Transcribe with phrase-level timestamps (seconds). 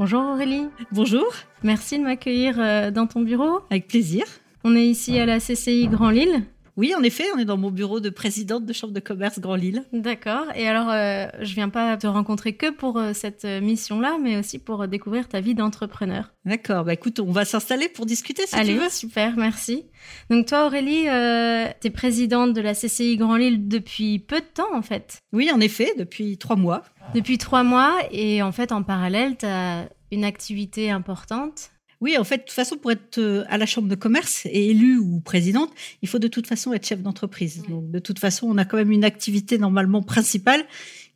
[0.00, 0.66] Bonjour Aurélie.
[0.92, 1.26] Bonjour.
[1.62, 3.60] Merci de m'accueillir euh, dans ton bureau.
[3.68, 4.24] Avec plaisir.
[4.64, 6.44] On est ici à la CCI Grand Lille.
[6.80, 9.54] Oui, en effet, on est dans mon bureau de présidente de chambre de commerce Grand
[9.54, 9.84] Lille.
[9.92, 10.46] D'accord.
[10.54, 14.58] Et alors, euh, je viens pas te rencontrer que pour euh, cette mission-là, mais aussi
[14.58, 16.32] pour découvrir ta vie d'entrepreneur.
[16.46, 16.84] D'accord.
[16.84, 18.88] Bah écoute, on va s'installer pour discuter si Allez, tu veux.
[18.88, 19.84] super, merci.
[20.30, 24.74] Donc toi, Aurélie, tu es présidente de la CCI Grand Lille depuis peu de temps,
[24.74, 25.18] en fait.
[25.34, 26.82] Oui, en effet, depuis trois mois.
[27.14, 31.72] Depuis trois mois, et en fait, en parallèle, tu as une activité importante.
[32.00, 34.70] Oui, en fait, de toute façon, pour être euh, à la chambre de commerce et
[34.70, 37.62] élue ou présidente, il faut de toute façon être chef d'entreprise.
[37.68, 40.64] Donc, de toute façon, on a quand même une activité normalement principale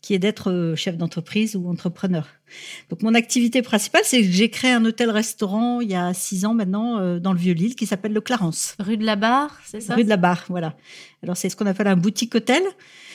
[0.03, 2.29] qui est d'être euh, chef d'entreprise ou entrepreneur.
[2.91, 6.53] Donc, mon activité principale, c'est que j'ai créé un hôtel-restaurant il y a six ans
[6.53, 8.77] maintenant euh, dans le Vieux-Lille qui s'appelle le Clarence.
[8.79, 9.95] Rue de la Barre, c'est ça?
[9.95, 10.77] Rue de la Barre, voilà.
[11.23, 12.63] Alors, c'est ce qu'on appelle un boutique-hôtel.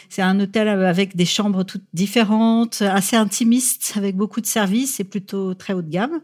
[0.09, 4.95] C'est un hôtel avec des chambres toutes différentes, assez intimistes, avec beaucoup de services.
[4.95, 6.21] C'est plutôt très haut de gamme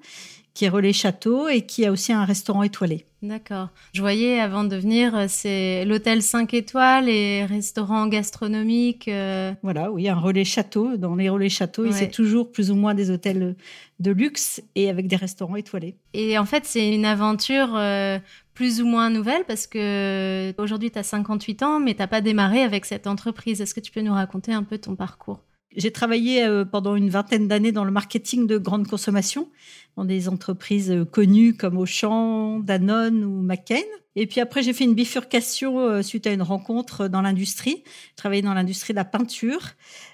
[0.55, 3.05] qui est relais château et qui a aussi un restaurant étoilé.
[3.21, 3.69] D'accord.
[3.93, 9.07] Je voyais avant de venir, c'est l'hôtel 5 étoiles et restaurant gastronomique.
[9.07, 9.53] Euh...
[9.63, 10.95] Voilà, oui, un relais château.
[10.95, 11.91] Dans les relais châteaux, ouais.
[11.91, 13.55] c'est toujours plus ou moins des hôtels
[13.99, 15.97] de luxe et avec des restaurants étoilés.
[16.13, 18.17] Et en fait, c'est une aventure euh,
[18.53, 22.21] plus ou moins nouvelle parce que aujourd'hui, tu as 58 ans, mais tu n'as pas
[22.21, 23.59] démarré avec cette entreprise.
[23.59, 25.41] Est-ce que tu peux nous raconter un peu ton parcours?
[25.75, 29.49] J'ai travaillé euh, pendant une vingtaine d'années dans le marketing de grande consommation,
[29.97, 33.83] dans des entreprises euh, connues comme Auchan, Danone ou McCain.
[34.17, 37.83] Et puis après, j'ai fait une bifurcation euh, suite à une rencontre dans l'industrie.
[37.85, 39.59] J'ai travaillé dans l'industrie de la peinture,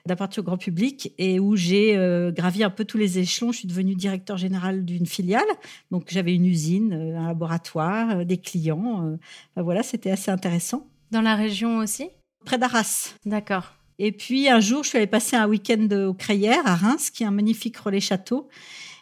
[0.05, 1.95] de la peinture grand public, et où j'ai
[2.35, 3.51] gravi un peu tous les échelons.
[3.51, 5.43] Je suis devenue directeur général d'une filiale.
[5.91, 9.17] Donc j'avais une usine, un laboratoire, des clients.
[9.55, 10.87] Ben voilà, c'était assez intéressant.
[11.11, 12.09] Dans la région aussi?
[12.43, 13.13] Près d'Arras.
[13.25, 13.75] D'accord.
[14.03, 17.21] Et puis un jour, je suis allée passer un week-end au Crayères à Reims, qui
[17.21, 18.49] est un magnifique relais château.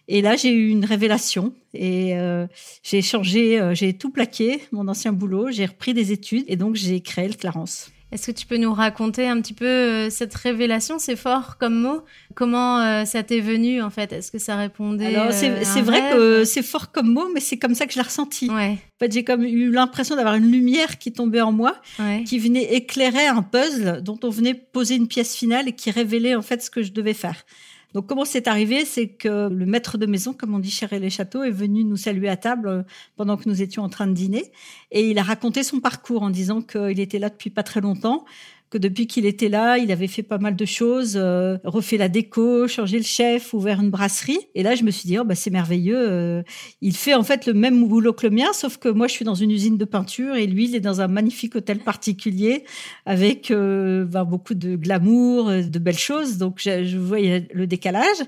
[0.10, 2.48] Et là, j'ai eu une révélation et euh,
[2.84, 6.76] j'ai changé, euh, j'ai tout plaqué, mon ancien boulot, j'ai repris des études et donc
[6.76, 7.92] j'ai créé le Clarence.
[8.12, 11.76] Est-ce que tu peux nous raconter un petit peu euh, cette révélation C'est fort comme
[11.80, 12.02] mot?
[12.34, 14.12] Comment euh, ça t'est venu en fait?
[14.12, 17.58] Est-ce que ça répondait Alors c'est euh, vrai que c'est fort comme mot, mais c'est
[17.58, 18.50] comme ça que je l'ai ressenti.
[18.50, 18.78] Ouais.
[18.96, 22.24] En fait, j'ai comme eu l'impression d'avoir une lumière qui tombait en moi, Ouais.
[22.24, 26.36] qui venait éclairer un puzzle dont on venait poser une pièce finale et qui révélait
[26.36, 27.46] en fait ce que je devais faire.
[27.94, 28.86] Donc comment c'est arrivé?
[28.86, 31.98] C'est que le maître de maison, comme on dit chez les Châteaux, est venu nous
[31.98, 32.86] saluer à table
[33.16, 34.52] pendant que nous étions en train de dîner.
[34.92, 38.26] Et il a raconté son parcours en disant qu'il était là depuis pas très longtemps,
[38.70, 42.08] que depuis qu'il était là, il avait fait pas mal de choses, euh, refait la
[42.08, 44.40] déco, changé le chef, ouvert une brasserie.
[44.54, 45.98] Et là, je me suis dit, oh, bah, c'est merveilleux.
[45.98, 46.44] euh,
[46.82, 49.26] il fait en fait le même boulot que le mien, sauf que moi, je suis
[49.26, 52.64] dans une usine de peinture et lui, il est dans un magnifique hôtel particulier
[53.06, 56.38] avec euh, bah, beaucoup de glamour, euh, de belles choses.
[56.38, 58.20] Donc, je, je voyais le décalage.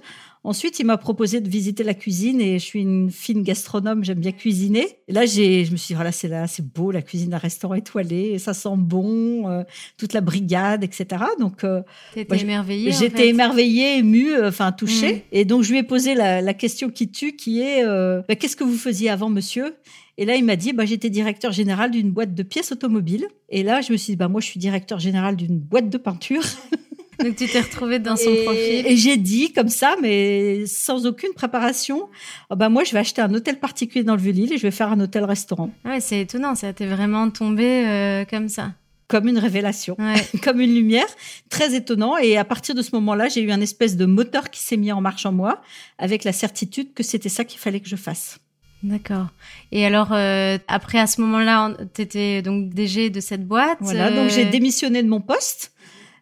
[0.44, 4.18] Ensuite, il m'a proposé de visiter la cuisine et je suis une fine gastronome, j'aime
[4.20, 4.88] bien cuisiner.
[5.08, 7.38] Et là, j'ai, je me suis dit, voilà, c'est là, c'est beau, la cuisine d'un
[7.38, 9.64] restaurant étoilé, ça sent bon, euh,
[9.98, 11.24] toute la brigade, etc.
[11.40, 11.84] Donc, euh,
[12.16, 12.90] émerveillée.
[12.90, 13.30] en j'étais fait.
[13.30, 15.14] émerveillée, émue, euh, enfin touchée.
[15.14, 15.22] Mm.
[15.32, 18.36] Et donc, je lui ai posé la, la question qui tue, qui est, euh, Bah,
[18.36, 19.76] qu'est-ce que vous faisiez avant, monsieur?
[20.18, 23.28] Et là, il m'a dit, bah, j'étais directeur général d'une boîte de pièces automobiles.
[23.50, 25.98] Et là, je me suis dit, bah, moi, je suis directeur général d'une boîte de
[26.00, 26.44] peinture.
[27.24, 28.88] Donc tu t'es retrouvée dans son et, profil.
[28.88, 32.10] et j'ai dit comme ça, mais sans aucune préparation,
[32.50, 34.72] oh, bah, moi, je vais acheter un hôtel particulier dans le Vieux-Lille et je vais
[34.72, 35.72] faire un hôtel-restaurant.
[35.86, 38.74] Ouais, c'est étonnant, ça t'est vraiment tombé euh, comme ça.
[39.08, 39.96] Comme une révélation.
[40.00, 40.40] Ouais.
[40.44, 41.08] comme une lumière,
[41.50, 42.18] très étonnant.
[42.18, 44.92] Et à partir de ce moment-là, j'ai eu un espèce de moteur qui s'est mis
[44.92, 45.62] en marche en moi,
[45.98, 48.40] avec la certitude que c'était ça qu'il fallait que je fasse.
[48.84, 49.28] D'accord.
[49.72, 53.78] Et alors, euh, après, à ce moment-là, tu étais donc DG de cette boîte.
[53.80, 55.72] Voilà, euh, donc j'ai démissionné de mon poste.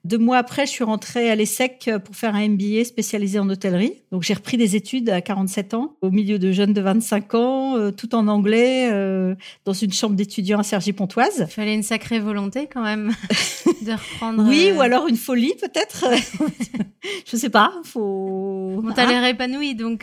[0.05, 3.93] Deux mois après, je suis rentrée à l'ESSEC pour faire un MBA spécialisé en hôtellerie.
[4.11, 7.77] Donc j'ai repris des études à 47 ans, au milieu de jeunes de 25 ans,
[7.77, 9.35] euh, tout en anglais, euh,
[9.65, 11.45] dans une chambre d'étudiants à Cergy-Pontoise.
[11.47, 13.11] Il fallait une sacrée volonté quand même
[13.81, 14.43] de reprendre.
[14.47, 16.05] Oui, euh, ou alors une folie peut-être.
[17.25, 17.71] je sais pas.
[17.83, 18.79] Faut.
[18.81, 20.01] Bon, t'as Hein l'air épanouie, donc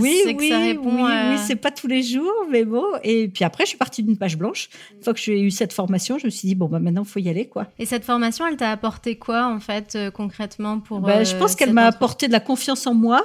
[0.00, 2.84] oui, c'est que oui, ça répond oui, oui, c'est pas tous les jours, mais bon.
[3.04, 4.68] Et puis après, je suis partie d'une page blanche.
[4.96, 7.20] Une fois que j'ai eu cette formation, je me suis dit bon, bah maintenant, faut
[7.20, 7.66] y aller, quoi.
[7.78, 11.36] Et cette formation, elle t'a apporté quoi, en fait, euh, concrètement pour Ben, euh, je
[11.36, 13.22] pense qu'elle m'a apporté de la confiance en moi.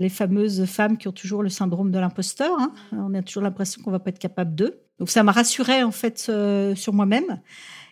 [0.00, 2.50] Les fameuses femmes qui ont toujours le syndrome de l'imposteur.
[2.58, 2.72] hein.
[2.92, 4.80] On a toujours l'impression qu'on va pas être capable d'eux.
[4.98, 7.40] Donc ça m'a rassurée en fait euh, sur moi-même.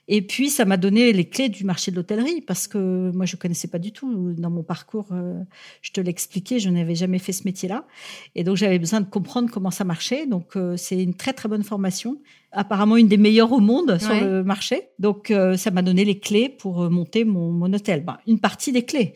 [0.09, 3.37] Et puis, ça m'a donné les clés du marché de l'hôtellerie parce que moi, je
[3.37, 4.33] connaissais pas du tout.
[4.37, 5.41] Dans mon parcours, euh,
[5.81, 7.87] je te l'expliquais, je n'avais jamais fait ce métier-là.
[8.35, 10.27] Et donc, j'avais besoin de comprendre comment ça marchait.
[10.27, 12.21] Donc, euh, c'est une très, très bonne formation.
[12.51, 14.89] Apparemment, une des meilleures au monde sur le marché.
[14.99, 18.05] Donc, euh, ça m'a donné les clés pour monter mon, mon hôtel.
[18.05, 19.15] Ben, une partie des clés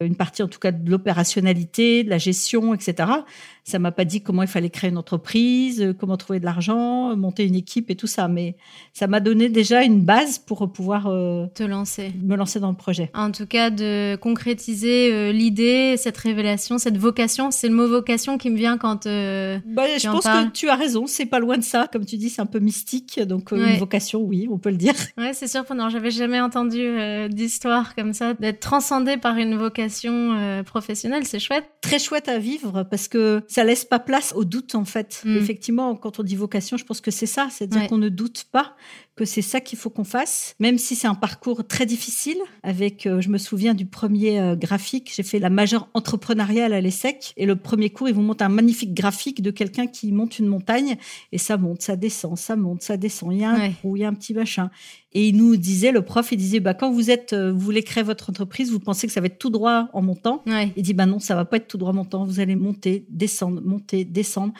[0.00, 3.08] une partie en tout cas de l'opérationnalité, de la gestion, etc.
[3.66, 7.10] Ça m'a pas dit comment il fallait créer une entreprise, euh, comment trouver de l'argent,
[7.10, 8.54] euh, monter une équipe et tout ça, mais
[8.92, 12.76] ça m'a donné déjà une base pour pouvoir euh, te lancer, me lancer dans le
[12.76, 13.10] projet.
[13.12, 17.50] En tout cas, de concrétiser l'idée, cette révélation, cette vocation.
[17.50, 19.06] C'est le mot vocation qui me vient quand.
[19.06, 21.08] Bah, je pense que tu as raison.
[21.08, 24.20] C'est pas loin de ça, comme tu dis, c'est un peu mystique, donc une vocation,
[24.20, 24.94] oui, on peut le dire.
[25.16, 25.88] Ouais, c'est surprenant.
[25.88, 26.84] J'avais jamais entendu
[27.30, 31.24] d'histoire comme ça, d'être transcendé par une vocation professionnelle.
[31.24, 31.64] C'est chouette.
[31.80, 35.22] Très chouette à vivre parce que ça laisse pas place au doute en fait.
[35.24, 35.36] Mm.
[35.38, 38.76] Effectivement, quand on dit vocation, je pense que c'est ça, c'est-à-dire qu'on ne doute pas
[39.16, 42.36] que c'est ça qu'il faut qu'on fasse, même si c'est un parcours très difficile.
[42.62, 46.82] Avec, euh, je me souviens du premier euh, graphique, j'ai fait la majeure entrepreneuriale à
[46.82, 50.38] l'ESSEC, et le premier cours, ils vous montrent un magnifique graphique de quelqu'un qui monte
[50.38, 50.98] une montagne,
[51.32, 53.32] et ça monte, ça descend, ça monte, ça descend.
[53.32, 54.70] Il y a un trou, il y a un petit machin.
[55.16, 57.82] Et il nous disait, le prof, il disait, bah, quand vous êtes, euh, vous voulez
[57.82, 60.44] créer votre entreprise, vous pensez que ça va être tout droit en montant.
[60.76, 62.26] Il dit, bah non, ça va pas être tout droit en montant.
[62.26, 64.52] Vous allez monter, descendre, monter, descendre.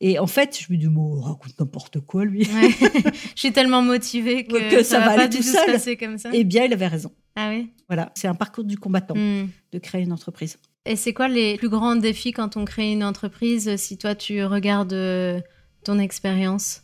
[0.00, 2.42] Et en fait, je me dis, bon, raconte n'importe quoi, lui.
[2.42, 6.30] je suis tellement motivée que, ça, va, pas du tout se passer comme ça.
[6.32, 7.12] Eh bien, il avait raison.
[7.36, 7.70] Ah oui.
[7.86, 9.46] Voilà, c'est un parcours du combattant hmm.
[9.70, 10.58] de créer une entreprise.
[10.86, 14.44] Et c'est quoi les plus grands défis quand on crée une entreprise, si toi tu
[14.44, 15.40] regardes euh,
[15.84, 16.82] ton expérience?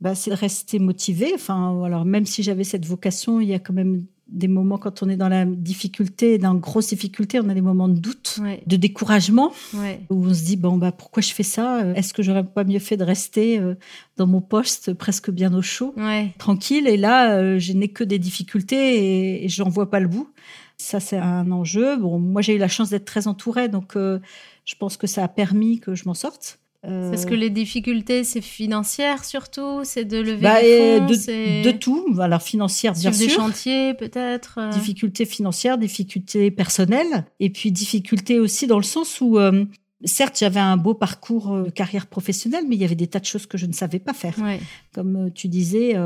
[0.00, 1.32] Bah, c'est de rester motivé.
[1.34, 5.02] Enfin, alors même si j'avais cette vocation, il y a quand même des moments quand
[5.02, 8.38] on est dans la difficulté, dans une grosse difficulté, on a des moments de doute,
[8.66, 9.52] de découragement,
[10.08, 11.84] où on se dit bon bah pourquoi je fais ça?
[11.94, 13.74] Est-ce que j'aurais pas mieux fait de rester euh,
[14.16, 15.94] dans mon poste presque bien au chaud,
[16.38, 16.86] tranquille?
[16.86, 20.30] Et là, euh, je n'ai que des difficultés et, je n'en vois pas le bout.
[20.76, 21.96] Ça c'est un enjeu.
[21.96, 24.20] Bon, moi j'ai eu la chance d'être très entourée, donc euh,
[24.64, 26.60] je pense que ça a permis que je m'en sorte.
[26.82, 31.70] Parce que les difficultés, c'est financière surtout, c'est de lever bah, des fonds, de, de,
[31.72, 33.26] tout, alors financière bien sûr.
[33.26, 34.58] Des chantiers peut-être.
[34.58, 34.70] Euh.
[34.70, 39.66] Difficultés financières, difficultés personnelles, et puis difficultés aussi dans le sens où euh,
[40.06, 43.20] certes, j'avais un beau parcours euh, de carrière professionnelle, mais il y avait des tas
[43.20, 44.36] de choses que je ne savais pas faire.
[44.94, 45.96] Comme tu disais,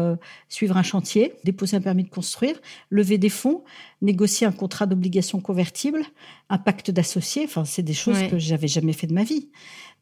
[0.48, 2.60] suivre un chantier, déposer un permis de construire,
[2.90, 3.62] lever des fonds,
[4.02, 6.02] négocier un contrat d'obligation convertible,
[6.50, 7.44] un pacte d'associés.
[7.44, 9.50] Enfin, c'est des choses que j'avais jamais fait de ma vie.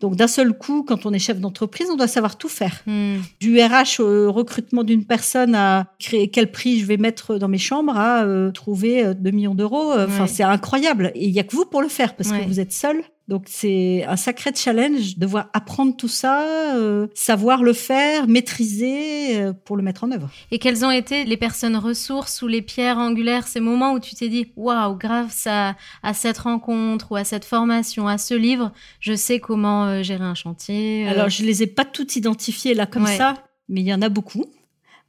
[0.01, 2.83] Donc d'un seul coup, quand on est chef d'entreprise, on doit savoir tout faire.
[2.87, 3.19] Hmm.
[3.41, 7.59] Du RH au recrutement d'une personne à créer quel prix je vais mettre dans mes
[7.59, 9.93] chambres à euh, trouver 2 euh, millions d'euros.
[9.93, 11.13] Enfin, c'est incroyable.
[11.15, 13.03] Et il y a que vous pour le faire parce que vous êtes seul.
[13.33, 19.41] Donc c'est un sacré challenge de devoir apprendre tout ça, euh, savoir le faire, maîtriser
[19.65, 20.31] pour le mettre en œuvre.
[20.51, 24.15] Et quelles ont été les personnes ressources ou les pierres angulaires, ces moments où tu
[24.15, 28.73] t'es dit waouh, grâce à, à cette rencontre ou à cette formation, à ce livre,
[29.01, 31.11] je sais comment euh, gérer un chantier euh.
[31.11, 33.35] Alors, je les ai pas toutes identifiées là comme ça,
[33.69, 34.45] mais il y en a beaucoup.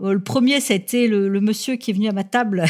[0.02, 2.66] Euh, le premier, ça a été le, monsieur qui est venu à ma table.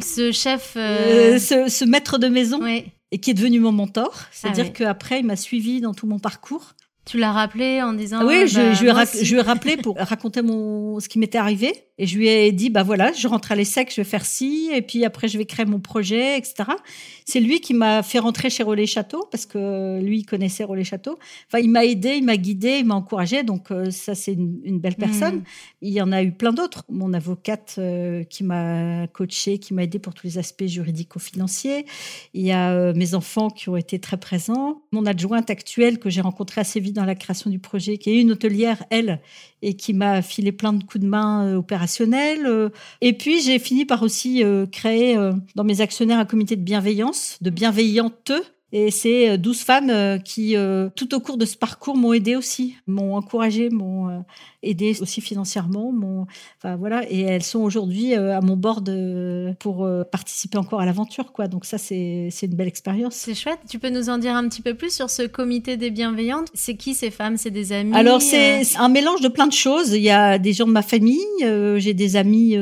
[0.00, 0.72] ce chef.
[0.74, 2.60] Ce, maître de maison.
[3.12, 4.24] Et qui est devenu mon mentor.
[4.32, 6.74] C'est-à-dire ah qu'après, il m'a suivi dans tout mon parcours.
[7.04, 8.24] Tu l'as rappelé en disant.
[8.24, 11.18] oui, je, bah, je, lui ai je, lui ai rappelé pour raconter mon, ce qui
[11.18, 11.72] m'était arrivé.
[11.98, 14.70] Et je lui ai dit, bah voilà, je rentre à l'ESSEC, je vais faire ci,
[14.72, 16.64] et puis après, je vais créer mon projet, etc.
[17.24, 20.84] C'est lui qui m'a fait rentrer chez Relais Château, parce que lui, il connaissait Relais
[20.84, 21.18] Château.
[21.48, 23.42] Enfin, il m'a aidé, il m'a guidé, il m'a encouragé.
[23.42, 25.36] Donc, euh, ça, c'est une, belle personne.
[25.36, 25.44] Mm.
[25.82, 26.84] Il y en a eu plein d'autres.
[26.88, 31.86] Mon avocate euh, qui m'a coaché, qui m'a aidé pour tous les aspects juridico-financiers.
[32.34, 34.82] Il y a euh, mes enfants qui ont été très présents.
[34.92, 38.20] Mon adjointe actuelle, que j'ai rencontrée assez vite dans la création du projet, qui est
[38.20, 39.20] une hôtelière, elle,
[39.62, 42.70] et qui m'a filé plein de coups de main opérationnels.
[43.00, 45.16] Et puis, j'ai fini par aussi créer
[45.54, 48.32] dans mes actionnaires un comité de bienveillance, de bienveillantes
[48.74, 52.14] et c'est 12 euh, femmes euh, qui, euh, tout au cours de ce parcours, m'ont
[52.14, 54.24] aidé aussi, m'ont encouragé, m'ont
[54.62, 55.92] aidé aussi financièrement.
[55.92, 56.26] M'ont,
[56.56, 58.82] enfin voilà, et elles sont aujourd'hui à mon bord
[59.58, 61.48] pour participer encore à l'aventure, quoi.
[61.48, 63.14] Donc ça, c'est c'est une belle expérience.
[63.14, 63.58] C'est chouette.
[63.68, 66.48] Tu peux nous en dire un petit peu plus sur ce comité des bienveillantes?
[66.54, 67.36] C'est qui ces femmes?
[67.36, 69.90] C'est des amis Alors c'est un mélange de plein de choses.
[69.90, 72.56] Il y a des gens de ma famille, j'ai des amis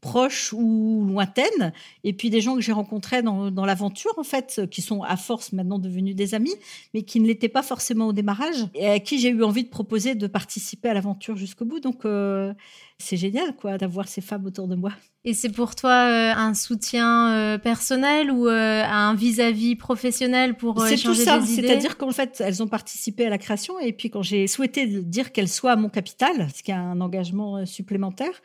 [0.00, 1.72] proches ou lointaines,
[2.04, 5.52] et puis des gens que j'ai rencontrés dans, l'aventure, en fait, qui sont à force
[5.52, 6.54] maintenant devenus des amis,
[6.94, 9.68] mais qui ne l'étaient pas forcément au démarrage, et à qui j'ai eu envie de
[9.68, 11.80] proposer de participer à l'aventure jusqu'au bout.
[11.80, 12.52] Donc, euh,
[12.98, 14.92] c'est génial, quoi, d'avoir ces femmes autour de moi.
[15.28, 20.80] Et c'est pour toi euh, un soutien euh, personnel ou euh, un vis-à-vis professionnel pour
[20.86, 21.40] C'est tout ça.
[21.44, 25.32] C'est-à-dire qu'en fait, elles ont participé à la création et puis quand j'ai souhaité dire
[25.32, 28.40] qu'elles soient à mon capital, ce qui est un engagement supplémentaire,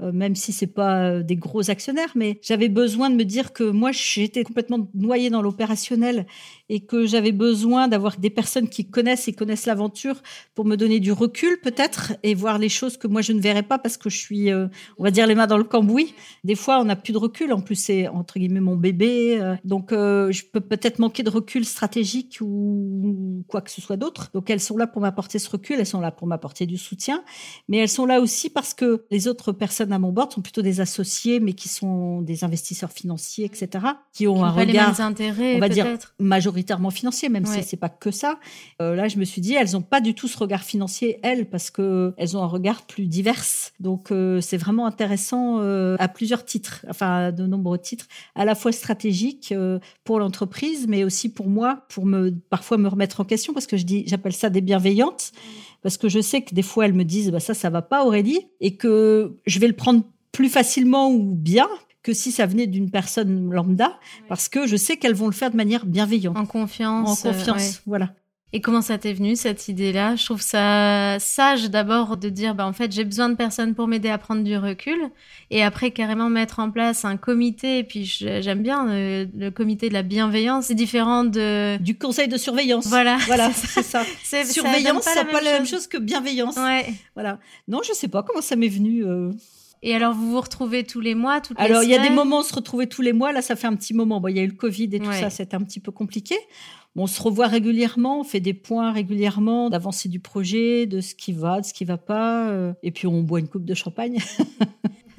[0.00, 3.92] même si c'est pas des gros actionnaires, mais j'avais besoin de me dire que moi,
[3.92, 6.26] j'étais complètement noyée dans l'opérationnel
[6.68, 10.22] et que j'avais besoin d'avoir des personnes qui connaissent et connaissent l'aventure
[10.54, 13.62] pour me donner du recul peut-être et voir les choses que moi je ne verrais
[13.62, 16.14] pas parce que je suis, euh, on va dire, les mains dans le cambouis.
[16.44, 17.52] Des fois, on n'a plus de recul.
[17.52, 21.30] En plus, c'est entre guillemets mon bébé, euh, donc euh, je peux peut-être manquer de
[21.30, 24.30] recul stratégique ou quoi que ce soit d'autre.
[24.34, 27.22] Donc elles sont là pour m'apporter ce recul, elles sont là pour m'apporter du soutien,
[27.68, 30.62] mais elles sont là aussi parce que les autres personnes à mon bord sont plutôt
[30.62, 34.92] des associés, mais qui sont des investisseurs financiers, etc., qui ont Qui un les regard
[34.98, 35.86] mêmes intérêts, on va dire
[36.18, 37.62] majoritairement financier, même Ouais.
[37.62, 38.38] si c'est pas que ça.
[38.82, 41.48] Euh, là, je me suis dit, elles n'ont pas du tout ce regard financier, elles,
[41.48, 43.44] parce que elles ont un regard plus divers.
[43.86, 48.44] Donc, euh, c'est vraiment intéressant euh, à plusieurs titres, enfin, à de nombreux titres, à
[48.44, 53.20] la fois stratégique euh, pour l'entreprise, mais aussi pour moi, pour me parfois me remettre
[53.20, 55.30] en question, parce que je dis, j'appelle ça des bienveillantes,
[55.82, 58.04] parce que je sais que des fois elles me disent, bah ça, ça va pas,
[58.04, 60.02] Aurélie, et que je vais le prendre
[60.32, 61.68] plus facilement ou bien
[62.02, 65.52] que si ça venait d'une personne lambda, parce que je sais qu'elles vont le faire
[65.52, 67.24] de manière bienveillante, En en confiance.
[67.24, 67.56] euh, confiance.
[67.56, 67.80] ouais.
[67.86, 68.10] Voilà.
[68.56, 70.16] Et comment ça t'est venu cette idée-là?
[70.16, 73.86] Je trouve ça sage d'abord de dire, bah en fait, j'ai besoin de personnes pour
[73.86, 74.96] m'aider à prendre du recul,
[75.50, 77.80] et après carrément mettre en place un comité.
[77.80, 80.68] Et puis j'aime bien le, le comité de la bienveillance.
[80.68, 82.86] C'est différent de Du conseil de surveillance.
[82.86, 83.18] voilà.
[83.26, 84.04] Voilà, c'est ça.
[84.24, 86.56] C'est- ça Surveillance, donne c'est pas, la même chose que bienveillance.
[86.56, 86.86] Ouais.
[87.12, 87.38] Voilà.
[87.68, 89.04] Non, je sais pas comment ça m'est venu.
[89.04, 89.32] euh.
[89.82, 92.08] Et alors vous vous retrouvez tous les mois, toutes Alors, les il y a des
[92.08, 93.32] moments où on se retrouvait tous les mois.
[93.32, 94.18] Là, ça fait un petit moment.
[94.18, 95.20] Bon, il y a eu le Covid et tout Ouais.
[95.20, 96.34] ça, c'était un petit peu compliqué.
[96.96, 101.32] On se revoit régulièrement, on fait des points régulièrement d'avancée du projet, de ce qui
[101.32, 102.48] va, de ce qui va pas.
[102.48, 104.18] euh, et puis, on boit une coupe de champagne.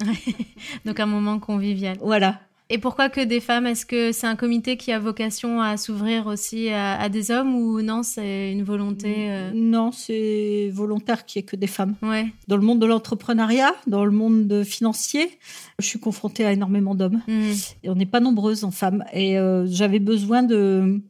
[0.84, 1.96] Donc un moment convivial.
[2.02, 2.40] voilà.
[2.70, 6.26] Et pourquoi que des femmes Est-ce que c'est un comité qui a vocation à s'ouvrir
[6.26, 11.40] aussi à, à des hommes ou non C'est une volonté euh, Non, c'est volontaire qu'il
[11.40, 11.94] n'y ait que des femmes.
[12.02, 12.26] Ouais.
[12.46, 15.30] Dans le monde de l'entrepreneuriat, dans le monde de financier,
[15.78, 17.22] je suis confrontée à énormément d'hommes.
[17.26, 17.54] Mhm.
[17.84, 19.02] Et on n'est pas nombreuses en femmes.
[19.14, 21.00] Et euh, j'avais besoin de,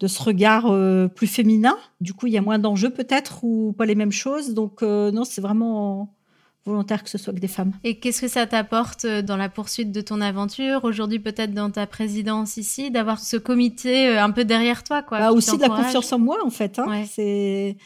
[0.00, 1.76] de ce regard euh, plus féminin.
[2.00, 4.52] Du coup, il y a moins d'enjeux peut-être ou pas les mêmes choses.
[4.54, 6.12] Donc, euh, non, c'est vraiment
[6.66, 7.72] volontaire que ce soit que des femmes.
[7.84, 11.70] Et qu'est-ce que ça t'apporte euh, dans la poursuite de ton aventure Aujourd'hui, peut-être dans
[11.70, 15.18] ta présidence ici, d'avoir ce comité un peu derrière toi, quoi.
[15.20, 16.78] Bah, aussi de la confiance en moi, en fait.
[16.78, 16.86] hein.
[16.88, 17.04] Ouais.
[17.10, 17.76] C'est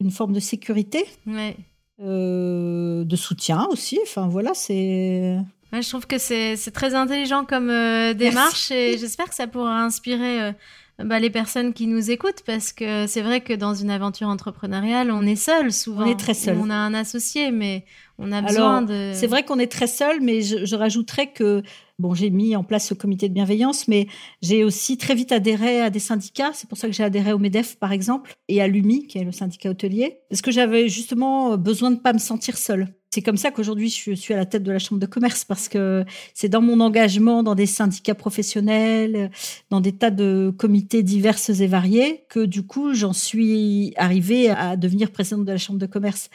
[0.00, 1.56] une forme de sécurité, Ouais.
[2.00, 3.98] euh, de soutien aussi.
[4.02, 5.36] Enfin, voilà, c'est...
[5.72, 9.82] Ouais, je trouve que c'est très intelligent comme euh, démarche et j'espère que ça pourra
[9.82, 10.52] inspirer euh,
[10.98, 15.10] bah, les personnes qui nous écoutent parce que c'est vrai que dans une aventure entrepreneuriale,
[15.10, 16.04] on est seul souvent.
[16.04, 16.56] On est très seul.
[16.58, 17.84] On a un associé, mais
[18.18, 19.12] on a Alors, besoin de.
[19.14, 21.62] C'est vrai qu'on est très seul, mais je, je rajouterais que
[21.98, 24.06] bon, j'ai mis en place ce comité de bienveillance, mais
[24.42, 26.50] j'ai aussi très vite adhéré à des syndicats.
[26.52, 29.24] C'est pour ça que j'ai adhéré au Medef, par exemple, et à l'UMI, qui est
[29.24, 32.88] le syndicat hôtelier, parce que j'avais justement besoin de pas me sentir seule.
[33.14, 35.68] C'est comme ça qu'aujourd'hui je suis à la tête de la chambre de commerce parce
[35.68, 36.02] que
[36.32, 39.30] c'est dans mon engagement dans des syndicats professionnels,
[39.68, 44.76] dans des tas de comités divers et variés que du coup j'en suis arrivée à
[44.76, 46.30] devenir présidente de la chambre de commerce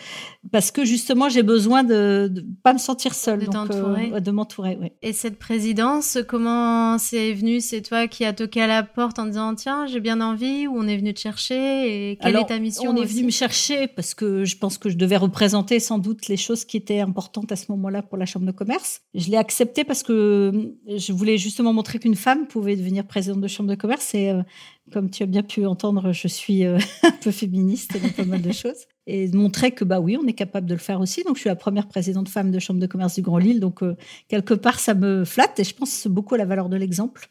[0.51, 4.31] parce que justement j'ai besoin de, de pas me sentir seule, De donc, ouais, de
[4.31, 4.75] m'entourer.
[4.77, 4.93] ouais.
[5.01, 7.59] Et cette présidence, comment c'est venu?
[7.61, 10.77] C'est toi qui as toqué à la porte en disant tiens, j'ai bien envie ou
[10.77, 13.31] on est venu te chercher et quelle Alors, est ta mission On est venu me
[13.31, 16.99] chercher parce que je pense que je devais représenter sans doute les choses qui étaient
[16.99, 19.01] importantes à ce moment-là pour la chambre de commerce.
[19.13, 23.47] Je l'ai accepté parce que je voulais justement montrer qu'une femme pouvait devenir présidente de
[23.47, 24.41] chambre de commerce et euh,
[24.91, 28.41] comme tu as bien pu entendre, je suis euh, un peu féministe dans pas mal
[28.41, 31.23] de choses et montrer que bah oui, on est capable de le faire aussi.
[31.23, 33.83] Donc je suis la première présidente femme de chambre de commerce du Grand Lille, donc
[33.83, 33.95] euh,
[34.27, 37.29] quelque part ça me flatte et je pense beaucoup à la valeur de l'exemple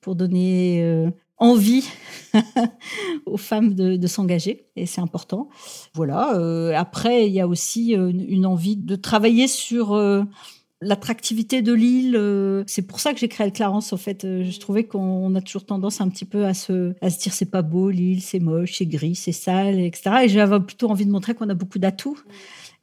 [0.00, 1.84] pour donner euh, envie
[3.26, 5.48] aux femmes de, s'engager et c'est important.
[5.94, 6.32] Voilà.
[6.78, 9.94] après, il y a aussi une, envie de travailler sur
[10.80, 12.16] l'attractivité de l'île.
[12.16, 13.92] euh, c'est pour ça que j'ai créé le Clarence.
[13.92, 17.10] En fait, Euh, je trouvais qu'on a toujours tendance un petit peu à se, à
[17.10, 20.10] se dire c'est pas beau l'île, c'est moche, c'est gris, c'est sale, etc.
[20.24, 22.18] Et j'avais plutôt envie de montrer qu'on a beaucoup d'atouts.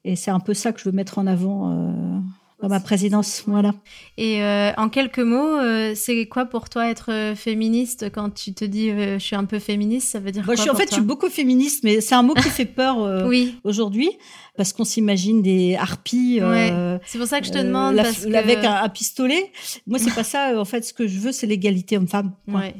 [0.03, 2.19] Et c'est un peu ça que je veux mettre en avant euh,
[2.61, 3.43] dans ma présidence.
[3.45, 3.73] Voilà.
[4.17, 8.53] Et euh, en quelques mots, euh, c'est quoi pour toi être euh, féministe quand tu
[8.53, 10.89] te dis je suis un peu féministe Ça veut dire quoi je suis, En fait,
[10.89, 12.97] je suis beaucoup féministe, mais c'est un mot qui fait peur
[13.27, 13.59] oui.
[13.63, 14.09] aujourd'hui
[14.55, 16.39] parce qu'on s'imagine des harpies.
[17.05, 17.99] c'est pour ça que je te demande.
[17.99, 19.51] Avec un, pistolet.
[19.85, 20.59] Moi, c'est pas ça.
[20.59, 22.33] En fait, ce que je veux, c'est l'égalité homme-femme.
[22.47, 22.75] Ouais.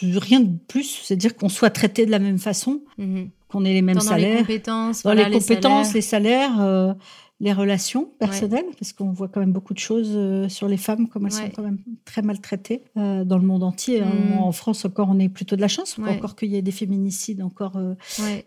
[0.00, 1.00] Rien de plus.
[1.02, 3.28] C'est-à-dire qu'on soit traité de la même façon, mhm.
[3.48, 4.28] qu'on ait les mêmes salaires.
[4.28, 5.02] Dans les compétences.
[5.02, 6.96] Dans les compétences, les salaires
[7.29, 11.08] les relations personnelles, parce qu'on voit quand même beaucoup de choses euh, sur les femmes,
[11.08, 14.02] comme elles sont quand même très maltraitées euh, dans le monde entier.
[14.02, 14.12] Hein.
[14.36, 14.38] Mm.
[14.38, 17.42] En France, encore, on est plutôt de la chance, encore qu'il y ait des féminicides,
[17.42, 17.76] encore.
[17.76, 17.94] Euh,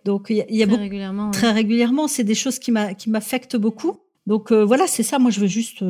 [0.05, 1.31] donc, il y a, très régulièrement.
[1.31, 3.97] Très régulièrement, c'est des choses qui m'affectent beaucoup.
[4.27, 5.17] Donc voilà, c'est ça.
[5.17, 5.83] Moi, je veux juste.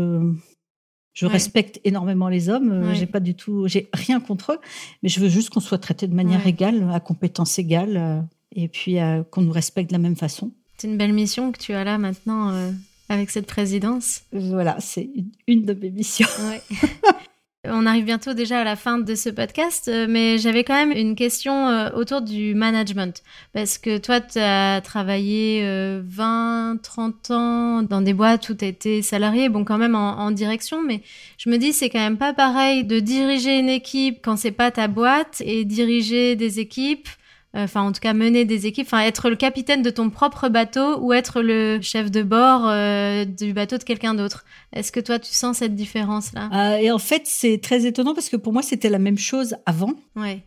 [1.14, 2.94] je respecte énormément les hommes.
[2.94, 4.60] J'ai pas du tout, j'ai rien contre eux,
[5.04, 8.96] mais je veux juste qu'on soit traité de manière égale, à compétence égale, et puis
[9.30, 10.52] qu'on nous respecte de la même façon.
[10.78, 12.72] C'est une belle mission que tu as là maintenant
[13.14, 14.22] avec cette présidence.
[14.32, 15.10] Voilà, c'est
[15.48, 16.28] une de mes missions.
[17.66, 20.92] On arrive bientôt déjà à la fin de ce podcast, euh, mais j'avais quand même
[20.92, 23.24] une question euh, autour du management.
[23.54, 25.62] Parce que toi, tu as travaillé
[26.04, 30.20] 20, euh, 30 ans dans des boîtes où tu étais salarié, bon, quand même en,
[30.20, 31.04] en, direction, mais
[31.38, 34.70] je me dis, c'est quand même pas pareil de diriger une équipe quand c'est pas
[34.70, 37.08] ta boîte et diriger des équipes
[37.54, 41.00] enfin en tout cas mener des équipes, enfin être le capitaine de ton propre bateau
[41.00, 44.46] ou être le chef de bord euh, du bateau de quelqu'un d'autre.
[44.74, 48.14] Est-ce que toi tu sens cette différence là euh, Et en fait c'est très étonnant
[48.14, 49.94] parce que pour moi c'était la même chose avant.
[50.16, 50.44] Ouais.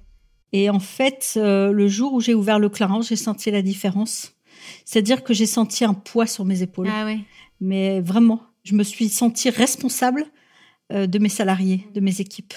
[0.53, 4.33] Et en fait euh, le jour où j'ai ouvert le clarin, j'ai senti la différence.
[4.85, 6.89] C'est-à-dire que j'ai senti un poids sur mes épaules.
[6.91, 7.21] Ah ouais.
[7.61, 10.25] Mais vraiment, je me suis sentie responsable
[10.91, 12.55] de mes salariés, de mes équipes.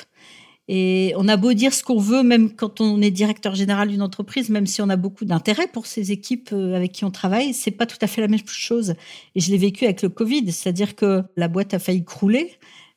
[0.71, 4.03] Et on a beau dire ce qu'on veut, même quand on est directeur général d'une
[4.03, 7.55] entreprise, même si on a beaucoup d'intérêt pour ces équipes euh, avec qui on travaille,
[7.55, 8.93] c'est pas tout à fait la même chose.
[9.33, 12.51] Et je l'ai vécu avec le Covid, c'est-à-dire que la boîte a failli crouler.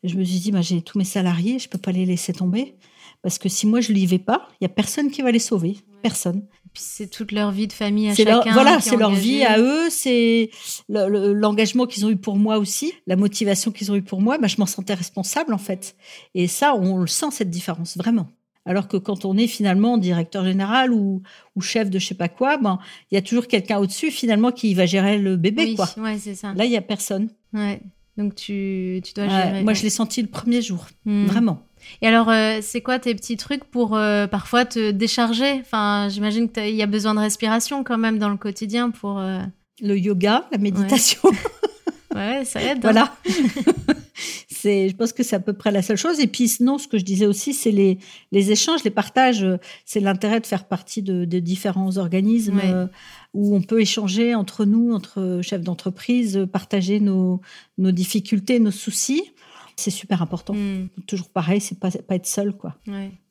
[0.04, 2.74] Je me suis dit, bah, j'ai tous mes salariés, je peux pas les laisser tomber.
[3.22, 5.38] Parce que si moi je n'y vais pas, il y a personne qui va les
[5.38, 5.78] sauver.
[6.02, 6.44] Personne.
[6.72, 8.52] Puis c'est toute leur vie de famille à chacun.
[8.52, 10.50] voilà, c'est leur vie à eux, c'est
[10.88, 14.38] l'engagement qu'ils ont eu pour moi aussi, la motivation qu'ils ont eu pour moi.
[14.38, 15.96] Bah, je m'en sentais responsable en fait.
[16.34, 18.28] Et ça, on le sent cette différence vraiment.
[18.64, 21.22] Alors que quand on est finalement directeur général ou,
[21.56, 22.78] ou chef de je sais pas quoi, ben
[23.10, 25.88] il y a toujours quelqu'un au-dessus finalement qui va gérer le bébé oui, quoi.
[25.98, 26.54] Ouais, c'est ça.
[26.54, 27.28] Là, il y a personne.
[27.52, 27.80] Ouais.
[28.16, 29.64] Donc tu, tu dois gérer.
[29.64, 31.26] moi, je l'ai senti le premier jour, hmm.
[31.26, 31.66] vraiment.
[32.00, 35.60] Et alors, euh, c'est quoi tes petits trucs pour euh, parfois te décharger?
[35.60, 39.18] Enfin, j'imagine qu'il y a besoin de respiration quand même dans le quotidien pour.
[39.18, 39.40] Euh,
[39.80, 41.20] le yoga, la méditation.
[42.14, 42.76] Ouais, ça aide.
[42.76, 42.80] Hein.
[42.82, 43.16] voilà.
[44.50, 46.20] c'est, je pense que c'est à peu près la seule chose.
[46.20, 47.96] Et puis sinon, ce que je disais aussi, c'est les,
[48.32, 49.46] les échanges, les partages.
[49.86, 52.60] C'est l'intérêt de faire partie de, de différents organismes
[53.32, 57.40] où on peut échanger entre nous, entre chefs d'entreprise, partager nos,
[57.78, 59.32] nos difficultés, nos soucis
[59.82, 60.54] c'est super important.
[60.54, 60.88] Hmm.
[61.06, 62.76] Toujours pareil, c'est pas, pas être seul, quoi.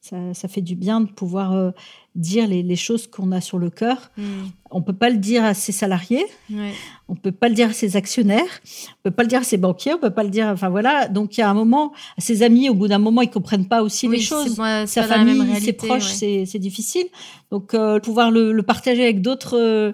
[0.02, 1.72] Ça, fait du bien de pouvoir euh,
[2.16, 4.12] dire les, choses qu'on a sur le cœur.
[4.18, 4.52] On hmm.
[4.74, 6.72] On peut pas le dire à ses salariés, ouais.
[7.10, 8.62] on peut pas le dire à ses actionnaires,
[9.00, 10.48] on peut pas le dire à ses banquiers, on peut pas le dire.
[10.48, 11.10] Enfin voilà.
[11.10, 13.68] Donc il y a un moment, à ses amis, au bout d'un moment, ils comprennent
[13.68, 14.56] pas aussi les choses.
[14.56, 17.06] Sa famille, ses proches, c'est difficile.
[17.52, 19.94] Donc euh, pouvoir le, partager avec d'autres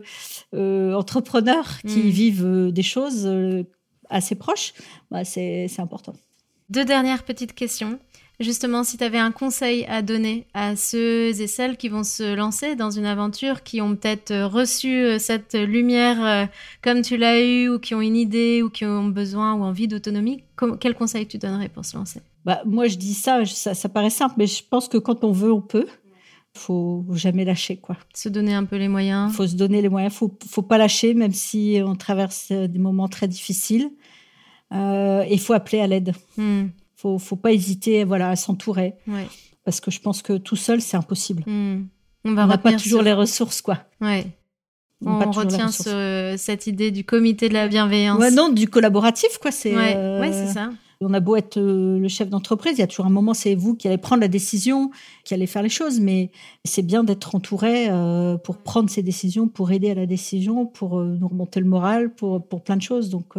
[0.54, 2.10] euh, entrepreneurs qui hmm.
[2.10, 3.28] vivent des choses
[4.10, 4.74] assez proches,
[5.12, 6.13] bah, c'est important.
[6.69, 7.97] Deux dernières petites questions.
[8.39, 12.36] Justement, si tu avais un conseil à donner à ceux et celles qui vont se
[12.36, 16.45] lancer dans une aventure, qui ont peut-être reçu euh, cette lumière euh,
[16.84, 19.88] comme tu l'as eu, ou qui ont une idée, ou qui ont besoin ou envie
[19.88, 20.43] d'autonomie,
[20.80, 22.21] quel conseil tu donnerais pour se lancer?
[22.45, 25.51] Bah, Moi, je dis ça, ça, paraît simple, mais je pense que quand on veut,
[25.51, 25.88] on peut.
[26.53, 27.97] faut jamais lâcher, quoi.
[28.13, 29.34] Se donner un peu les moyens.
[29.34, 30.13] faut se donner les moyens.
[30.13, 33.89] faut, faut pas lâcher, même si on traverse des moments très difficiles.
[34.73, 36.13] Euh, il faut appeler à l'aide.
[36.38, 36.69] Il hmm.
[36.95, 38.95] faut, faut pas hésiter voilà, à s'entourer.
[39.63, 41.43] Parce que je pense que tout seul, c'est impossible.
[41.45, 41.86] Hmm.
[42.25, 43.80] On n'a pas toujours les ressources, quoi.
[44.01, 44.27] Ouais.
[45.06, 45.69] On, retient
[46.38, 48.19] cette idée du comité de la bienveillance.
[48.19, 49.51] Ouais, non, du collaboratif, quoi.
[49.51, 50.69] C'est, ouais, ouais c'est ça.
[51.01, 53.55] On a beau être euh, le chef d'entreprise, il y a toujours un moment, c'est
[53.55, 54.91] vous qui allez prendre la décision,
[55.23, 56.31] qui allez faire les choses, mais
[56.65, 60.99] c'est bien d'être entouré euh, pour prendre ces décisions, pour aider à la décision, pour
[60.99, 63.10] euh, nous remonter le moral, pour, pour plein de choses.
[63.10, 63.33] Donc,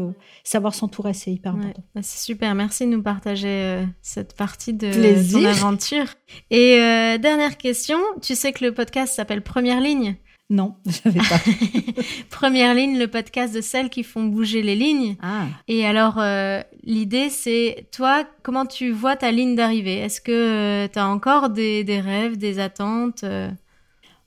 [0.44, 1.82] savoir s'entourer, c'est hyper important.
[1.94, 2.54] Bah, c'est super.
[2.54, 6.06] Merci de nous partager cette partie de ton aventure.
[6.50, 6.76] Et
[7.18, 10.16] dernière question, tu sais que le podcast s'appelle Première ligne.
[10.50, 11.38] Non, je savais pas.
[12.30, 15.16] Première ligne, le podcast de celles qui font bouger les lignes.
[15.20, 15.46] Ah.
[15.66, 19.98] Et alors, euh, l'idée, c'est toi, comment tu vois ta ligne d'arrivée?
[19.98, 23.50] Est-ce que euh, tu as encore des, rêves, des attentes euh?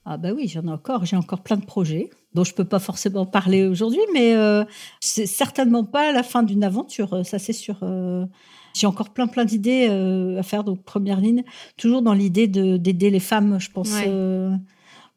[0.04, 1.04] Ah bah oui, j'en ai encore.
[1.04, 4.64] J'ai encore plein de projets dont je peux pas forcément parler aujourd'hui, mais euh,
[5.00, 7.24] c'est certainement pas la fin d'une aventure.
[7.24, 7.78] Ça c'est sûr.
[8.74, 9.86] J'ai encore plein plein d'idées
[10.36, 10.64] à faire.
[10.64, 11.44] Donc première ligne,
[11.76, 13.94] toujours dans l'idée d'aider les femmes, je pense,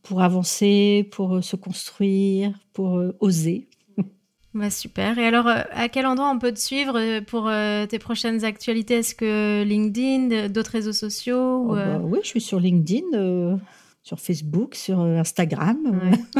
[0.05, 3.67] pour avancer, pour se construire, pour oser.
[4.53, 5.19] Bah super.
[5.19, 7.51] Et alors, à quel endroit on peut te suivre pour
[7.89, 8.93] tes prochaines actualités?
[8.93, 13.57] Est-ce que LinkedIn, d'autres réseaux sociaux oh bah Oui, je suis sur LinkedIn
[14.05, 15.77] sur Facebook, sur euh, Instagram.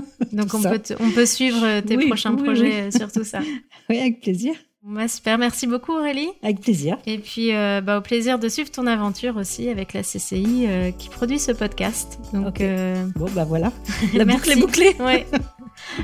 [0.31, 3.39] Donc on peut, on peut, suivre euh, tes prochains projets euh, sur tout ça.
[3.89, 4.53] oui, avec plaisir.
[4.85, 6.29] Bah, super, merci beaucoup Aurélie.
[6.43, 6.97] Avec plaisir.
[7.05, 11.39] Et puis bah, au plaisir de suivre ton aventure aussi avec la CCI qui produit
[11.39, 12.19] ce podcast.
[12.33, 12.61] Donc
[13.15, 13.71] bon bah voilà,
[14.13, 14.95] la boucle est bouclée.
[14.99, 15.25] ouais.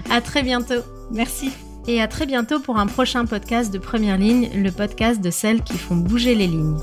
[0.10, 0.82] À très bientôt.
[1.12, 1.52] Merci.
[1.88, 5.64] Et à très bientôt pour un prochain podcast de Première Ligne, le podcast de celles
[5.64, 6.78] qui font bouger les lignes.